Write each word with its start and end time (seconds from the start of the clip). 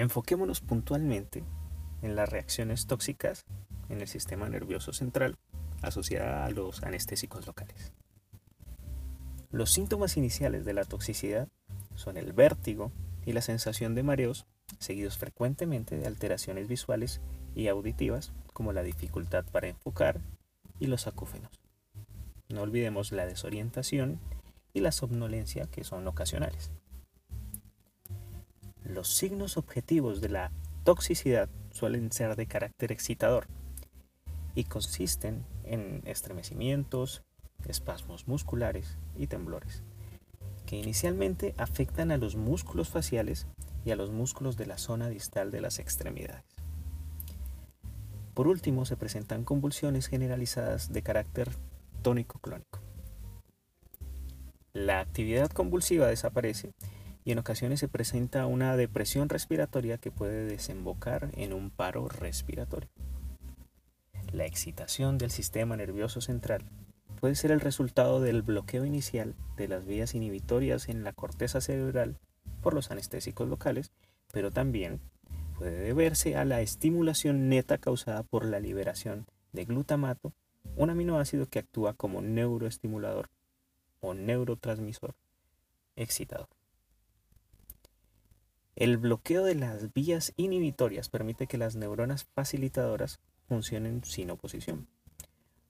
Enfoquémonos 0.00 0.62
puntualmente 0.62 1.44
en 2.00 2.16
las 2.16 2.26
reacciones 2.26 2.86
tóxicas 2.86 3.44
en 3.90 4.00
el 4.00 4.08
sistema 4.08 4.48
nervioso 4.48 4.94
central 4.94 5.36
asociada 5.82 6.46
a 6.46 6.50
los 6.50 6.82
anestésicos 6.84 7.46
locales. 7.46 7.92
Los 9.50 9.70
síntomas 9.70 10.16
iniciales 10.16 10.64
de 10.64 10.72
la 10.72 10.86
toxicidad 10.86 11.48
son 11.96 12.16
el 12.16 12.32
vértigo 12.32 12.92
y 13.26 13.34
la 13.34 13.42
sensación 13.42 13.94
de 13.94 14.02
mareos, 14.02 14.46
seguidos 14.78 15.18
frecuentemente 15.18 15.98
de 15.98 16.06
alteraciones 16.06 16.66
visuales 16.66 17.20
y 17.54 17.68
auditivas 17.68 18.32
como 18.54 18.72
la 18.72 18.82
dificultad 18.82 19.44
para 19.52 19.68
enfocar 19.68 20.22
y 20.78 20.86
los 20.86 21.08
acúfenos. 21.08 21.60
No 22.48 22.62
olvidemos 22.62 23.12
la 23.12 23.26
desorientación 23.26 24.18
y 24.72 24.80
la 24.80 24.92
somnolencia 24.92 25.66
que 25.66 25.84
son 25.84 26.08
ocasionales. 26.08 26.70
Los 28.94 29.06
signos 29.06 29.56
objetivos 29.56 30.20
de 30.20 30.30
la 30.30 30.50
toxicidad 30.82 31.48
suelen 31.70 32.10
ser 32.10 32.34
de 32.34 32.46
carácter 32.46 32.90
excitador 32.90 33.46
y 34.56 34.64
consisten 34.64 35.44
en 35.62 36.02
estremecimientos, 36.06 37.22
espasmos 37.68 38.26
musculares 38.26 38.98
y 39.16 39.28
temblores, 39.28 39.84
que 40.66 40.76
inicialmente 40.76 41.54
afectan 41.56 42.10
a 42.10 42.16
los 42.16 42.34
músculos 42.34 42.88
faciales 42.88 43.46
y 43.84 43.92
a 43.92 43.96
los 43.96 44.10
músculos 44.10 44.56
de 44.56 44.66
la 44.66 44.76
zona 44.76 45.08
distal 45.08 45.52
de 45.52 45.60
las 45.60 45.78
extremidades. 45.78 46.44
Por 48.34 48.48
último, 48.48 48.86
se 48.86 48.96
presentan 48.96 49.44
convulsiones 49.44 50.08
generalizadas 50.08 50.92
de 50.92 51.02
carácter 51.02 51.48
tónico-clónico. 52.02 52.80
La 54.72 54.98
actividad 54.98 55.48
convulsiva 55.50 56.08
desaparece 56.08 56.72
y 57.30 57.32
en 57.32 57.38
ocasiones 57.38 57.78
se 57.78 57.86
presenta 57.86 58.46
una 58.46 58.76
depresión 58.76 59.28
respiratoria 59.28 59.98
que 59.98 60.10
puede 60.10 60.46
desembocar 60.46 61.30
en 61.34 61.52
un 61.52 61.70
paro 61.70 62.08
respiratorio. 62.08 62.90
La 64.32 64.46
excitación 64.46 65.16
del 65.16 65.30
sistema 65.30 65.76
nervioso 65.76 66.20
central 66.20 66.64
puede 67.20 67.36
ser 67.36 67.52
el 67.52 67.60
resultado 67.60 68.20
del 68.20 68.42
bloqueo 68.42 68.84
inicial 68.84 69.36
de 69.56 69.68
las 69.68 69.86
vías 69.86 70.16
inhibitorias 70.16 70.88
en 70.88 71.04
la 71.04 71.12
corteza 71.12 71.60
cerebral 71.60 72.18
por 72.62 72.74
los 72.74 72.90
anestésicos 72.90 73.48
locales, 73.48 73.92
pero 74.32 74.50
también 74.50 75.00
puede 75.56 75.78
deberse 75.78 76.34
a 76.34 76.44
la 76.44 76.62
estimulación 76.62 77.48
neta 77.48 77.78
causada 77.78 78.24
por 78.24 78.44
la 78.44 78.58
liberación 78.58 79.28
de 79.52 79.66
glutamato, 79.66 80.32
un 80.74 80.90
aminoácido 80.90 81.46
que 81.46 81.60
actúa 81.60 81.94
como 81.94 82.22
neuroestimulador 82.22 83.30
o 84.00 84.14
neurotransmisor 84.14 85.14
excitador. 85.94 86.48
El 88.80 88.96
bloqueo 88.96 89.44
de 89.44 89.54
las 89.54 89.92
vías 89.92 90.32
inhibitorias 90.38 91.10
permite 91.10 91.46
que 91.46 91.58
las 91.58 91.76
neuronas 91.76 92.24
facilitadoras 92.24 93.20
funcionen 93.46 94.02
sin 94.04 94.30
oposición, 94.30 94.88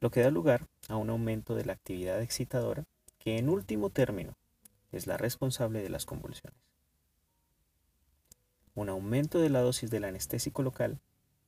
lo 0.00 0.10
que 0.10 0.22
da 0.22 0.30
lugar 0.32 0.66
a 0.88 0.96
un 0.96 1.08
aumento 1.10 1.54
de 1.54 1.64
la 1.64 1.74
actividad 1.74 2.20
excitadora 2.20 2.82
que 3.20 3.38
en 3.38 3.48
último 3.48 3.90
término 3.90 4.34
es 4.90 5.06
la 5.06 5.16
responsable 5.16 5.84
de 5.84 5.88
las 5.88 6.04
convulsiones. 6.04 6.58
Un 8.74 8.88
aumento 8.88 9.38
de 9.38 9.50
la 9.50 9.60
dosis 9.60 9.88
del 9.88 10.02
anestésico 10.02 10.64
local 10.64 10.98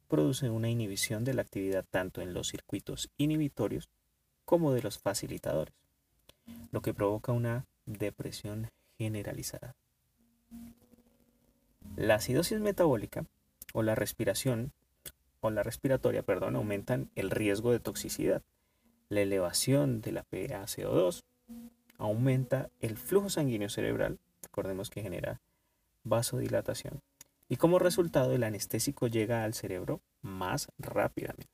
produce 0.07 0.51
una 0.51 0.71
inhibición 0.71 1.25
de 1.25 1.35
la 1.35 1.43
actividad 1.43 1.85
tanto 1.91 2.23
en 2.23 2.35
los 2.35 2.47
circuitos 2.47 3.11
inhibitorios 3.17 3.89
como 4.45 4.73
de 4.73 4.83
los 4.83 4.99
facilitadores, 5.01 5.75
lo 6.71 6.83
que 6.83 6.95
provoca 6.95 7.33
una 7.33 7.67
depresión 7.85 8.71
generalizada. 8.97 9.75
La 11.99 12.15
acidosis 12.15 12.61
metabólica 12.61 13.25
o 13.73 13.83
la 13.83 13.97
respiración 13.97 14.71
o 15.41 15.51
la 15.51 15.65
respiratoria, 15.65 16.23
perdón, 16.23 16.55
aumentan 16.55 17.11
el 17.17 17.29
riesgo 17.29 17.73
de 17.73 17.81
toxicidad. 17.81 18.45
La 19.09 19.23
elevación 19.23 20.01
de 20.01 20.13
la 20.13 20.25
PaCO2 20.31 21.25
aumenta 21.97 22.71
el 22.79 22.97
flujo 22.99 23.31
sanguíneo 23.31 23.69
cerebral, 23.69 24.21
recordemos 24.45 24.91
que 24.91 25.03
genera 25.03 25.41
vasodilatación, 26.05 27.03
y 27.49 27.57
como 27.57 27.81
resultado 27.81 28.33
el 28.33 28.45
anestésico 28.45 29.09
llega 29.09 29.43
al 29.43 29.55
cerebro 29.55 30.01
más 30.23 30.69
rápidamente. 30.79 31.49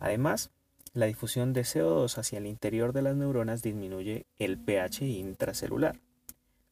Además, 0.00 0.50
la 0.94 1.06
difusión 1.06 1.52
de 1.52 1.60
CO2 1.60 2.18
hacia 2.18 2.38
el 2.38 2.46
interior 2.46 2.92
de 2.92 3.02
las 3.02 3.14
neuronas 3.14 3.62
disminuye 3.62 4.26
el 4.36 4.58
pH 4.58 5.06
intracelular, 5.06 6.00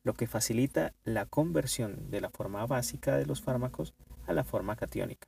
lo 0.07 0.15
que 0.15 0.29
facilita 0.29 0.95
la 1.03 1.27
conversión 1.27 2.13
de 2.13 2.21
la 2.21 2.31
forma 2.31 2.65
básica 2.65 3.17
de 3.17 3.27
los 3.27 3.43
fármacos 3.43 3.93
a 4.29 4.33
la 4.33 4.45
forma 4.45 4.77
catiónica. 4.77 5.27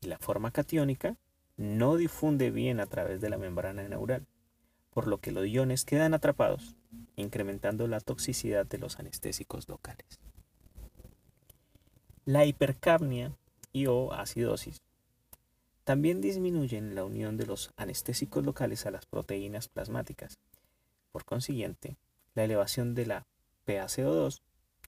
Y 0.00 0.06
la 0.06 0.16
forma 0.16 0.52
catiónica 0.52 1.16
no 1.56 1.96
difunde 1.96 2.52
bien 2.52 2.78
a 2.78 2.86
través 2.86 3.20
de 3.20 3.28
la 3.28 3.36
membrana 3.36 3.82
neural, 3.88 4.28
por 4.90 5.08
lo 5.08 5.18
que 5.18 5.32
los 5.32 5.44
iones 5.44 5.84
quedan 5.84 6.14
atrapados, 6.14 6.76
incrementando 7.16 7.88
la 7.88 7.98
toxicidad 7.98 8.64
de 8.64 8.78
los 8.78 9.00
anestésicos 9.00 9.68
locales. 9.68 10.20
La 12.24 12.44
hipercapnia 12.44 13.36
y 13.72 13.86
o 13.86 14.12
acidosis 14.12 14.82
también 15.82 16.20
disminuyen 16.20 16.94
la 16.94 17.04
unión 17.04 17.36
de 17.36 17.46
los 17.46 17.72
anestésicos 17.76 18.46
locales 18.46 18.86
a 18.86 18.92
las 18.92 19.06
proteínas 19.06 19.66
plasmáticas. 19.66 20.38
Por 21.10 21.24
consiguiente, 21.24 21.96
la 22.36 22.44
elevación 22.44 22.94
de 22.94 23.06
la 23.06 23.26
PaCO2 23.70 24.40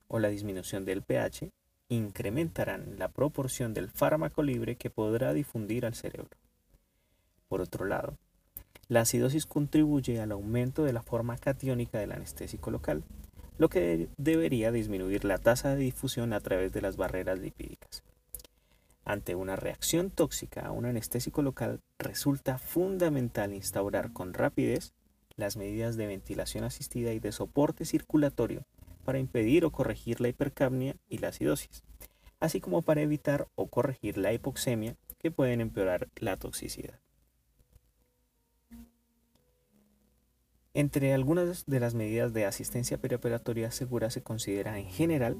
o 0.09 0.19
la 0.19 0.29
disminución 0.29 0.85
del 0.85 1.03
pH 1.03 1.51
incrementarán 1.89 2.99
la 2.99 3.09
proporción 3.09 3.75
del 3.75 3.91
fármaco 3.91 4.43
libre 4.43 4.77
que 4.77 4.91
podrá 4.91 5.33
difundir 5.33 5.87
al 5.87 5.95
cerebro. 5.95 6.37
Por 7.49 7.61
otro 7.61 7.85
lado, 7.85 8.17
la 8.89 9.03
acidosis 9.03 9.47
contribuye 9.47 10.21
al 10.21 10.33
aumento 10.33 10.85
de 10.85 10.93
la 10.93 11.03
forma 11.03 11.37
catiónica 11.37 11.99
del 11.99 12.13
anestésico 12.13 12.71
local, 12.71 13.05
lo 13.59 13.69
que 13.69 14.09
debería 14.17 14.73
disminuir 14.73 15.25
la 15.25 15.39
tasa 15.39 15.75
de 15.75 15.83
difusión 15.83 16.33
a 16.33 16.41
través 16.41 16.73
de 16.73 16.81
las 16.81 16.97
barreras 16.97 17.39
lipídicas. 17.39 18.03
Ante 19.05 19.35
una 19.35 19.57
reacción 19.57 20.11
tóxica 20.11 20.63
a 20.63 20.73
un 20.73 20.87
anestésico 20.87 21.43
local, 21.43 21.81
resulta 21.99 22.59
fundamental 22.59 23.53
instaurar 23.53 24.13
con 24.13 24.33
rapidez 24.33 24.93
las 25.37 25.57
medidas 25.57 25.97
de 25.97 26.07
ventilación 26.07 26.65
asistida 26.65 27.13
y 27.13 27.21
de 27.21 27.33
soporte 27.33 27.85
circulatorio 27.85 28.65
para 29.05 29.19
impedir 29.19 29.65
o 29.65 29.71
corregir 29.71 30.21
la 30.21 30.29
hipercapnia 30.29 30.97
y 31.09 31.19
la 31.19 31.29
acidosis, 31.29 31.83
así 32.41 32.61
como 32.61 32.83
para 32.83 33.03
evitar 33.03 33.49
o 33.55 33.69
corregir 33.69 34.17
la 34.17 34.33
hipoxemia 34.33 34.97
que 35.19 35.31
pueden 35.31 35.61
empeorar 35.61 36.09
la 36.17 36.37
toxicidad. 36.37 36.99
Entre 40.75 41.13
algunas 41.13 41.67
de 41.67 41.81
las 41.81 41.95
medidas 41.95 42.33
de 42.33 42.47
asistencia 42.47 42.97
perioperatoria 42.97 43.71
segura 43.71 44.11
se 44.11 44.23
considera 44.23 44.79
en 44.79 44.87
general 44.87 45.37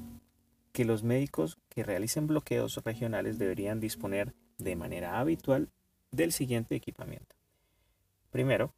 que 0.73 0.85
los 0.85 1.03
médicos 1.03 1.57
que 1.69 1.83
realicen 1.83 2.27
bloqueos 2.27 2.83
regionales 2.83 3.39
deberían 3.39 3.79
disponer 3.79 4.33
de 4.57 4.75
manera 4.75 5.19
habitual 5.19 5.69
del 6.11 6.31
siguiente 6.31 6.75
equipamiento. 6.75 7.35
Primero, 8.29 8.73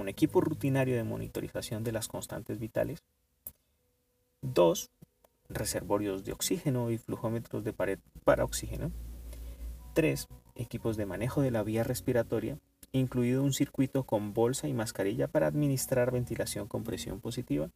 un 0.00 0.08
equipo 0.08 0.40
rutinario 0.40 0.96
de 0.96 1.04
monitorización 1.04 1.84
de 1.84 1.92
las 1.92 2.08
constantes 2.08 2.58
vitales. 2.58 3.02
2. 4.42 4.90
Reservorios 5.48 6.24
de 6.24 6.32
oxígeno 6.32 6.90
y 6.90 6.98
flujómetros 6.98 7.64
de 7.64 7.72
pared 7.72 7.98
para 8.24 8.44
oxígeno. 8.44 8.90
3. 9.94 10.28
Equipos 10.54 10.96
de 10.96 11.06
manejo 11.06 11.42
de 11.42 11.50
la 11.50 11.62
vía 11.62 11.84
respiratoria, 11.84 12.58
incluido 12.92 13.42
un 13.42 13.52
circuito 13.52 14.04
con 14.04 14.34
bolsa 14.34 14.68
y 14.68 14.74
mascarilla 14.74 15.28
para 15.28 15.46
administrar 15.46 16.10
ventilación 16.10 16.68
con 16.68 16.84
presión 16.84 17.20
positiva. 17.20 17.70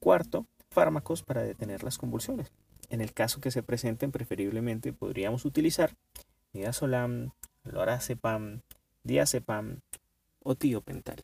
Cuarto, 0.00 0.46
fármacos 0.70 1.22
para 1.22 1.42
detener 1.42 1.82
las 1.82 1.98
convulsiones. 1.98 2.52
En 2.90 3.00
el 3.00 3.12
caso 3.12 3.40
que 3.40 3.50
se 3.50 3.62
presenten, 3.62 4.12
preferiblemente 4.12 4.92
podríamos 4.92 5.44
utilizar 5.44 5.94
midazolam, 6.52 7.30
lorazepam, 7.64 8.62
diazepam 9.04 9.80
o 10.50 10.54
tiopental. 10.54 11.20